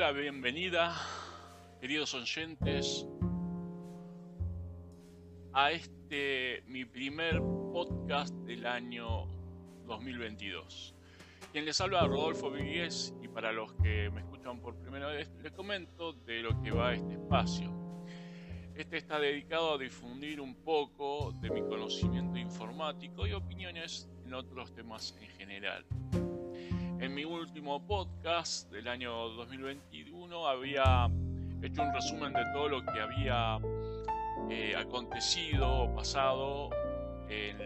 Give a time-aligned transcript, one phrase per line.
[0.00, 0.96] la bienvenida,
[1.78, 3.06] queridos oyentes,
[5.52, 7.38] a este mi primer
[7.70, 9.26] podcast del año
[9.84, 10.94] 2022.
[11.52, 15.52] Quien les habla Rodolfo Vigués y para los que me escuchan por primera vez les
[15.52, 17.70] comento de lo que va este espacio.
[18.74, 24.74] Este está dedicado a difundir un poco de mi conocimiento informático y opiniones en otros
[24.74, 25.84] temas en general.
[27.00, 31.08] En mi último podcast del año 2021 había
[31.62, 33.58] hecho un resumen de todo lo que había
[34.50, 36.68] eh, acontecido o pasado
[37.30, 37.56] en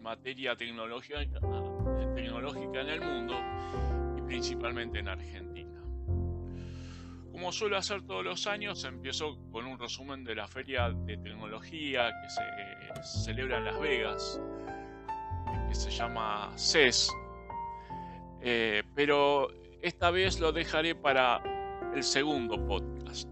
[0.00, 1.24] materia tecnológica,
[2.14, 3.34] tecnológica en el mundo
[4.16, 5.82] y principalmente en Argentina.
[7.32, 12.12] Como suelo hacer todos los años, empiezo con un resumen de la feria de tecnología
[12.22, 14.40] que se celebra en Las Vegas,
[15.68, 17.10] que se llama CES,
[18.46, 19.48] eh, pero
[19.80, 21.42] esta vez lo dejaré para
[21.94, 23.26] el segundo podcast.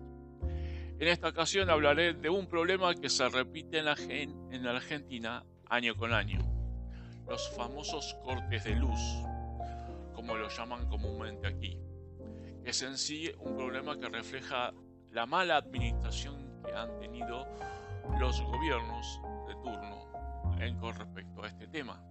[0.98, 5.44] En esta ocasión hablaré de un problema que se repite en la, en la Argentina
[5.68, 6.40] año con año.
[7.28, 9.00] Los famosos cortes de luz,
[10.14, 11.78] como lo llaman comúnmente aquí.
[12.64, 14.72] Es en sí un problema que refleja
[15.10, 17.46] la mala administración que han tenido
[18.18, 22.02] los gobiernos de turno en con respecto a este tema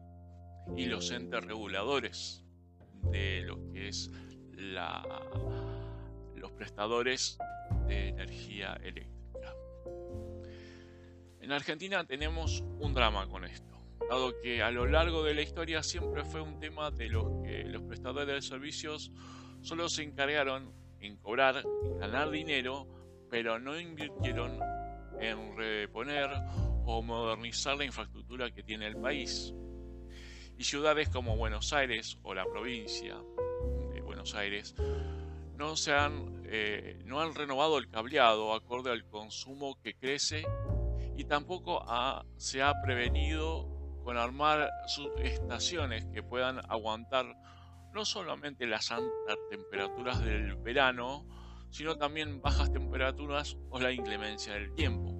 [0.75, 2.45] y los entes reguladores
[3.03, 4.11] de lo que es
[4.53, 5.03] la,
[6.35, 7.38] los prestadores
[7.88, 9.53] de energía eléctrica.
[11.39, 13.75] En Argentina tenemos un drama con esto,
[14.09, 17.63] dado que a lo largo de la historia siempre fue un tema de los que
[17.63, 19.11] los prestadores de servicios
[19.61, 22.88] solo se encargaron en cobrar, en ganar dinero,
[23.29, 24.59] pero no invirtieron
[25.19, 26.29] en reponer
[26.85, 29.53] o modernizar la infraestructura que tiene el país
[30.62, 33.16] y ciudades como Buenos Aires o la provincia
[33.95, 34.76] de Buenos Aires
[35.58, 40.46] no, se han, eh, no han renovado el cableado acorde al consumo que crece
[41.18, 41.84] y tampoco
[42.38, 43.68] se ha prevenido
[44.03, 47.25] con armar sus estaciones que puedan aguantar
[47.91, 51.25] no solamente las altas temperaturas del verano,
[51.72, 55.12] sino también bajas temperaturas o la inclemencia del tiempo.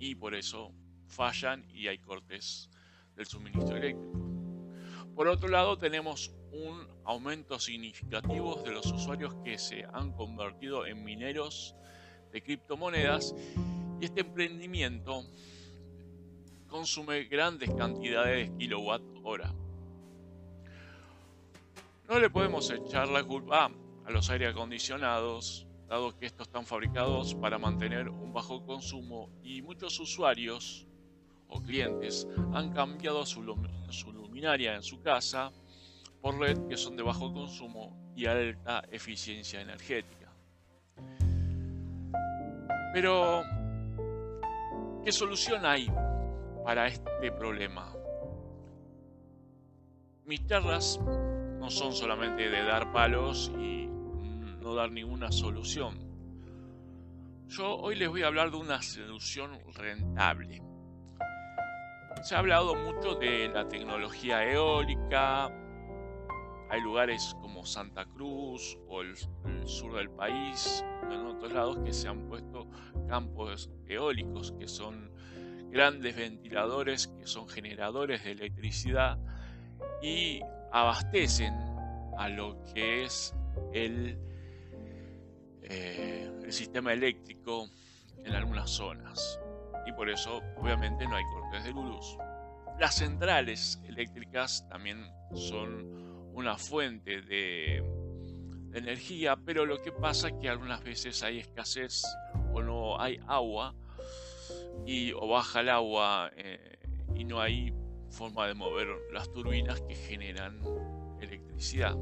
[0.00, 0.74] Y por eso
[1.06, 2.68] fallan y hay cortes
[3.14, 4.25] del suministro eléctrico.
[5.16, 11.02] Por otro lado, tenemos un aumento significativo de los usuarios que se han convertido en
[11.02, 11.74] mineros
[12.32, 13.34] de criptomonedas
[13.98, 15.24] y este emprendimiento
[16.68, 19.54] consume grandes cantidades de kilowatt hora.
[22.06, 23.70] No le podemos echar la culpa
[24.04, 29.62] a los aire acondicionados, dado que estos están fabricados para mantener un bajo consumo y
[29.62, 30.86] muchos usuarios
[31.48, 35.52] o clientes han cambiado su, luminaria en su casa
[36.20, 40.32] por LED que son de bajo consumo y alta eficiencia energética.
[42.92, 43.42] Pero,
[45.04, 45.90] ¿qué solución hay
[46.64, 47.92] para este problema?
[50.24, 50.98] Mis charlas
[51.60, 55.98] no son solamente de dar palos y no dar ninguna solución.
[57.48, 60.65] Yo hoy les voy a hablar de una solución rentable
[62.22, 65.46] se ha hablado mucho de la tecnología eólica.
[66.68, 69.16] Hay lugares como Santa Cruz o el,
[69.64, 72.68] sur del país, en otros lados, que se han puesto
[73.08, 75.10] campos eólicos, que son
[75.70, 79.18] grandes ventiladores, que son generadores de electricidad
[80.02, 80.40] y
[80.72, 81.54] abastecen
[82.18, 83.34] a lo que es
[83.72, 84.18] el,
[85.62, 87.68] eh, sistema eléctrico
[88.24, 89.40] en algunas zonas
[89.86, 92.18] y por eso obviamente no hay cortes de luz.
[92.78, 97.82] Las centrales eléctricas también son una fuente de,
[98.74, 102.02] energía, pero lo que pasa es que algunas veces hay escasez
[102.52, 103.74] o no hay agua
[104.84, 106.78] y o baja el agua eh,
[107.14, 107.72] y no hay
[108.10, 110.60] forma de mover las turbinas que generan
[111.20, 111.96] electricidad.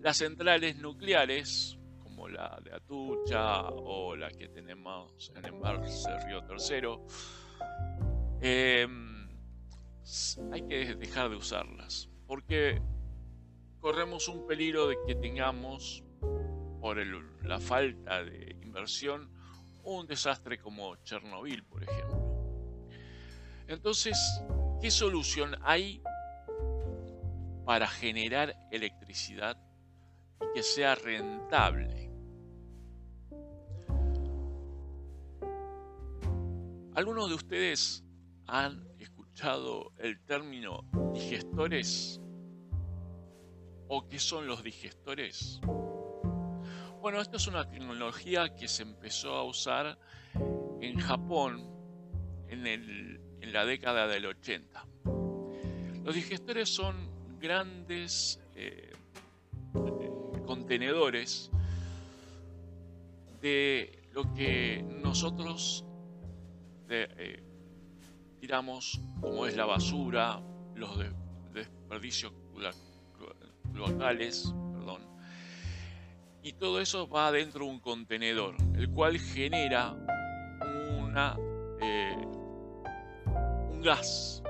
[0.00, 1.75] Las centrales nucleares
[2.28, 7.06] la de Atucha o la que tenemos en Embalse Río Tercero,
[8.40, 9.28] em,
[10.52, 12.80] hay que dejar de usarlas porque
[13.80, 16.02] corremos un peligro de que tengamos,
[16.80, 16.98] por
[17.44, 19.30] la falta de inversión,
[19.84, 22.90] un desastre como Chernobyl, por ejemplo.
[23.68, 24.18] Entonces,
[24.80, 26.02] ¿qué solución hay
[27.64, 29.56] para generar electricidad
[30.40, 32.05] y que sea rentable?
[36.96, 38.02] ¿Algunos de ustedes
[38.46, 40.82] han escuchado el término
[41.12, 42.18] digestores?
[43.86, 45.60] ¿O qué son los digestores?
[47.02, 49.98] Bueno, esto es una tecnología que se empezó a usar
[50.80, 51.70] en Japón
[52.48, 54.86] en, la década del 80.
[56.02, 58.90] Los digestores son grandes eh,
[60.46, 61.50] contenedores
[63.42, 65.85] de lo que nosotros
[66.88, 67.42] eh,
[68.40, 70.40] tiramos como es la basura,
[70.74, 70.98] los
[71.52, 72.32] desperdicios
[73.74, 75.02] locales, perdón.
[76.42, 79.92] Y todo eso va dentro de un contenedor, el cual genera
[80.98, 81.36] una,
[81.80, 82.16] eh,
[83.70, 84.42] un gas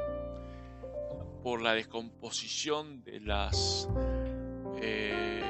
[1.42, 3.88] por la descomposición de las
[4.82, 5.42] eh,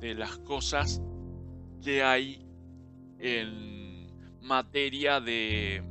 [0.00, 1.02] de las cosas
[1.82, 2.44] que hay
[3.18, 3.77] en
[4.40, 5.82] materia de,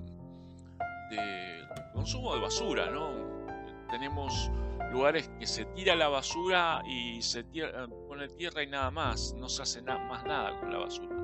[1.94, 3.45] consumo de basura, ¿no?
[3.89, 4.51] Tenemos
[4.91, 9.49] lugares que se tira la basura y se tira, pone tierra y nada más, no
[9.49, 11.15] se hace más nada con la basura.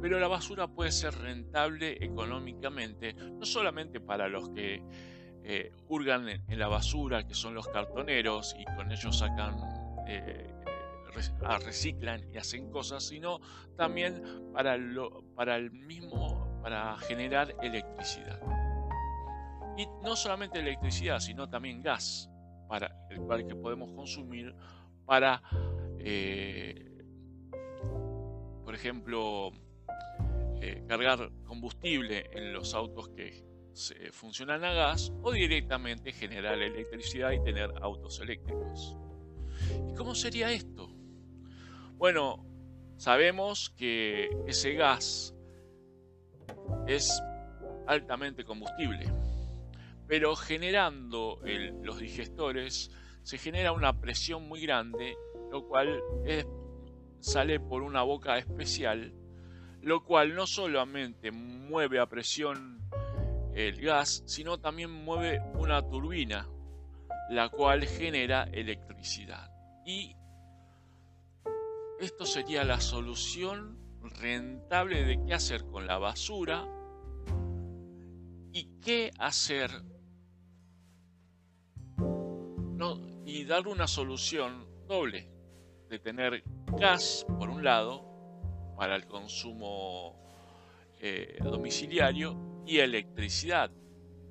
[0.00, 4.82] Pero la basura puede ser rentable económicamente, no solamente para los que
[5.44, 9.56] eh, hurgan en, la basura, que son los cartoneros, y con ellos sacan,
[10.06, 10.52] eh,
[11.44, 13.40] ah, reciclan y hacen cosas, sino
[13.76, 14.78] también para,
[15.34, 18.40] para el mismo, para generar electricidad.
[19.76, 22.30] Y no solamente electricidad, sino también gas,
[22.68, 24.54] para el cual que podemos consumir
[25.04, 25.42] para,
[25.98, 27.04] eh,
[28.64, 29.52] por ejemplo,
[30.86, 33.44] cargar combustible en los autos que
[34.12, 38.96] funcionan a gas o directamente generar electricidad y tener autos eléctricos.
[39.88, 40.88] ¿Y cómo sería esto?
[41.96, 42.46] Bueno,
[42.96, 45.34] sabemos que ese gas
[46.86, 47.22] es
[47.86, 49.10] altamente combustible,
[50.06, 51.40] pero generando
[51.82, 52.90] los digestores
[53.22, 55.16] se genera una presión muy grande,
[55.50, 56.02] lo cual
[57.20, 59.12] sale por una boca especial,
[59.80, 62.80] lo cual no solamente mueve a presión
[63.54, 66.48] el gas, sino también mueve una turbina,
[67.30, 69.50] la cual genera electricidad.
[69.84, 70.16] Y
[72.00, 76.66] esto sería la solución rentable de qué hacer con la basura
[78.52, 79.70] y qué hacer
[83.24, 85.28] y dar una solución doble
[85.88, 86.42] de tener
[86.78, 88.04] gas por un lado
[88.76, 90.20] para el consumo
[91.00, 93.70] eh, domiciliario y electricidad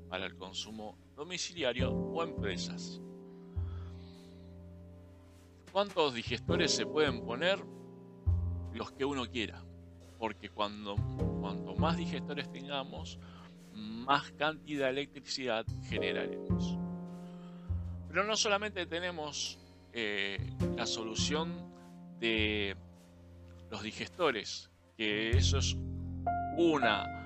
[0.10, 3.02] para el consumo domiciliario o empresas.
[5.72, 7.64] ¿Cuántos digestores se pueden poner?
[8.74, 9.62] Los que uno quiera,
[10.18, 10.96] porque cuando,
[11.42, 13.20] cuanto más digestores tengamos,
[13.74, 16.78] más cantidad de electricidad generaremos.
[18.08, 19.60] Pero no solamente tenemos
[19.94, 20.38] eh,
[20.76, 21.72] la solución
[22.20, 22.76] de
[23.70, 25.76] los digestores, que eso es
[26.58, 27.22] una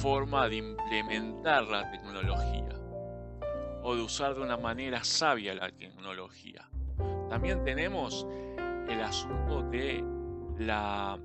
[0.00, 2.68] forma de implementar la tecnología
[3.82, 6.68] o de usar de una manera sabia la tecnología.
[7.28, 8.26] También tenemos
[8.88, 10.02] el asunto de
[10.58, 11.18] la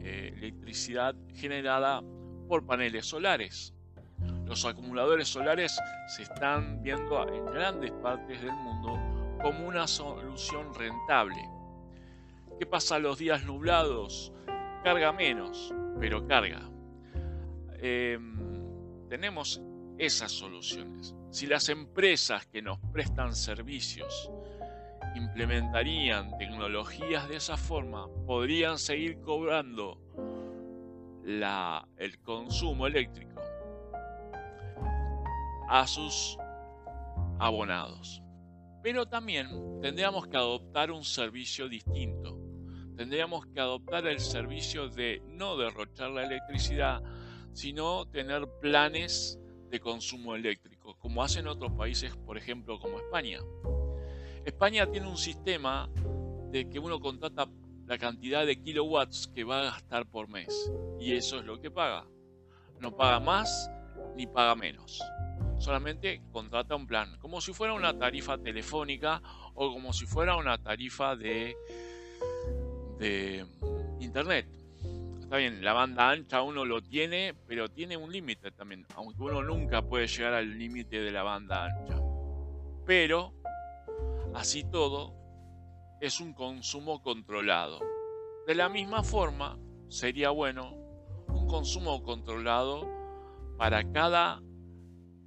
[0.00, 2.02] eh, electricidad generada
[2.48, 3.74] por paneles solares.
[4.46, 8.98] Los acumuladores solares se están viendo en grandes partes del mundo
[9.42, 11.40] como una solución rentable.
[12.58, 14.32] ¿Qué pasa los días nublados?
[14.82, 16.68] Carga menos, pero carga.
[17.80, 19.60] Em, tenemos
[19.98, 21.14] esas soluciones.
[21.30, 24.30] Si las empresas que nos prestan servicios
[25.18, 30.00] implementarían tecnologías de esa forma, podrían seguir cobrando
[31.24, 33.40] el consumo eléctrico
[35.68, 36.38] a sus
[37.38, 38.22] abonados.
[38.82, 42.38] Pero también tendríamos que adoptar un servicio distinto.
[42.96, 47.02] Tendríamos que adoptar el servicio de no derrochar la electricidad,
[47.52, 53.40] sino tener planes de consumo eléctrico, como hacen otros países, por ejemplo, como España.
[54.48, 55.88] España tiene un sistema
[56.50, 57.48] de que uno contrata
[57.86, 61.70] la cantidad de kilowatts que va a gastar por mes, y eso es lo que
[61.70, 62.06] paga.
[62.80, 63.70] No paga más
[64.16, 65.02] ni paga menos.
[65.58, 69.20] Solamente contrata un plan, como si fuera una tarifa telefónica
[69.54, 71.56] o como si fuera una tarifa de,
[72.98, 73.44] de
[74.00, 74.48] internet.
[75.20, 79.42] Está bien, la banda ancha uno lo tiene, pero tiene un límite también, aunque uno
[79.42, 82.00] nunca puede llegar al límite de la banda ancha.
[82.86, 83.34] Pero,
[84.38, 85.16] así todo,
[86.00, 87.80] es un consumo controlado.
[88.46, 90.76] De la misma forma, sería bueno
[91.26, 92.88] un consumo controlado
[93.56, 94.40] para cada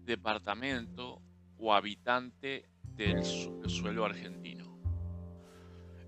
[0.05, 1.21] departamento
[1.57, 4.79] o habitante del suelo argentino.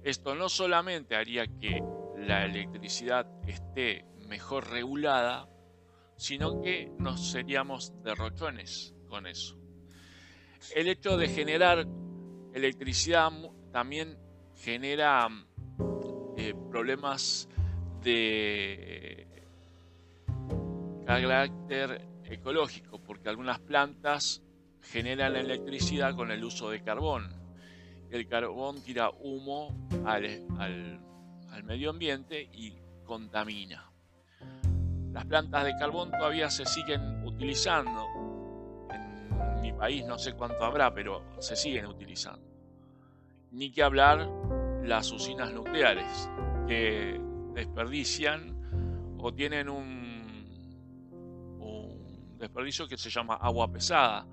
[0.04, 1.84] Esto no solamente haría que
[2.18, 5.50] la electricidad esté mejor regulada,
[6.16, 9.58] sino que nos seríamos derrochones con eso.
[10.74, 11.86] El hecho de generar
[12.54, 13.32] electricidad
[13.72, 14.18] también
[14.56, 15.28] genera
[16.38, 17.50] eh, problemas
[18.02, 19.28] de
[21.06, 24.42] carácter ecológico, porque algunas plantas
[24.82, 27.32] generan electricidad con el uso de carbón.
[28.10, 31.00] El carbón tira humo al,
[31.50, 33.90] al medio ambiente y contamina.
[35.12, 38.08] Las plantas de carbón todavía se siguen utilizando.
[39.84, 42.48] País no sé cuánto habrá, pero se siguen utilizando.
[43.52, 44.30] Ni que hablar
[44.82, 46.30] las usinas nucleares,
[46.66, 47.20] que
[47.54, 50.48] desperdician o tienen un,
[51.60, 54.26] un desperdicio que se llama agua pesada.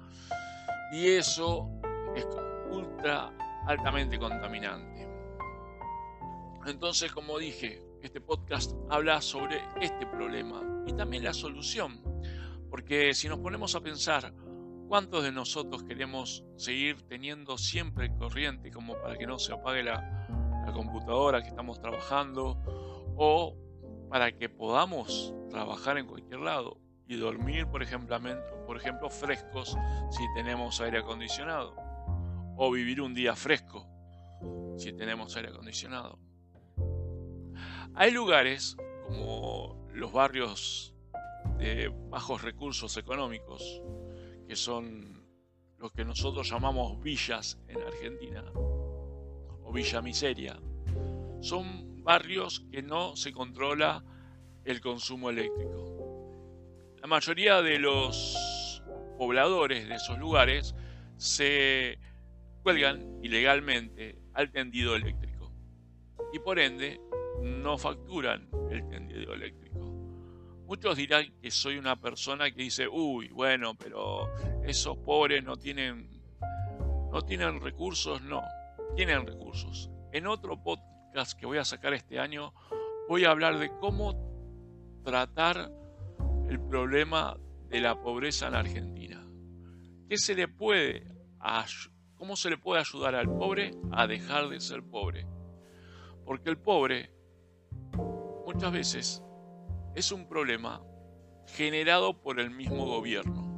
[0.92, 1.69] Y eso
[2.14, 2.28] es
[2.71, 3.33] ultra
[3.66, 5.09] altamente contaminante.
[6.64, 12.00] Entonces, como dije, este podcast habla sobre este problema y también la solución.
[12.71, 14.33] Porque si nos ponemos a pensar,
[14.90, 20.26] ¿cuántos de nosotros queremos seguir teniendo siempre corriente como para que no se apague la,
[20.66, 22.61] la computadora que estamos trabajando
[23.16, 23.56] o
[24.09, 28.18] para que podamos trabajar en cualquier lado y dormir, por ejemplo,
[28.66, 29.76] por ejemplo, frescos
[30.11, 31.76] si tenemos aire acondicionado
[32.56, 33.87] o vivir un día fresco
[34.76, 36.18] si tenemos aire acondicionado.
[37.94, 40.97] Hay lugares como los barrios
[41.59, 43.80] de bajos recursos económicos,
[44.50, 45.25] que son
[45.78, 50.59] lo que nosotros llamamos villas en Argentina, o villa miseria,
[51.40, 54.04] son barrios que no se controla
[54.64, 56.97] el consumo eléctrico.
[57.00, 58.83] La mayoría de los
[59.19, 60.75] pobladores de esos lugares
[61.16, 62.00] se
[62.64, 65.52] cuelgan ilegalmente al tendido eléctrico
[66.33, 67.00] y por ende
[67.40, 69.59] no facturan el tendido eléctrico.
[70.70, 76.08] Muchos dirán que soy una persona que dice, uy, bueno, pero esos pobres no tienen,
[77.10, 78.40] no tienen recursos, no,
[78.94, 79.90] tienen recursos.
[80.12, 82.54] En otro podcast que voy a sacar este año,
[83.08, 84.14] voy a hablar de cómo
[85.02, 85.72] tratar
[86.48, 87.36] el problema
[87.68, 89.26] de la pobreza en Argentina.
[90.08, 91.04] ¿Qué se le puede,
[92.14, 95.26] cómo se le puede ayudar al pobre a dejar de ser pobre?
[96.24, 97.10] Porque el pobre
[98.46, 99.24] muchas veces
[99.94, 100.82] es un problema
[101.47, 103.49] generado por el mismo gobierno.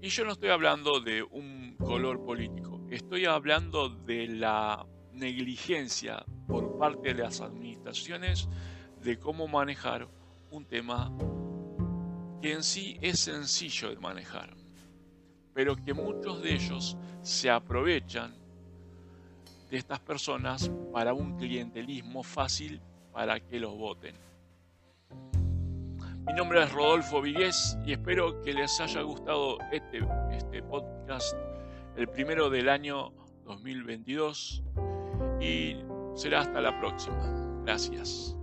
[0.00, 6.76] Y yo no estoy hablando de un color político, estoy hablando de la negligencia por
[6.76, 8.48] parte de las administraciones
[9.00, 10.08] de cómo manejar
[10.50, 11.10] un tema
[12.42, 14.54] que en sí es sencillo de manejar,
[15.54, 18.34] pero que muchos de ellos se aprovechan
[19.70, 22.82] de estas personas para un clientelismo fácil
[23.14, 24.14] para que los voten.
[26.26, 30.00] Mi nombre es Rodolfo Vigués y espero que les haya gustado este,
[30.32, 31.36] este podcast,
[31.96, 33.12] el primero del año
[33.44, 34.62] 2022,
[35.40, 35.76] y
[36.16, 37.62] será hasta la próxima.
[37.64, 38.36] Gracias.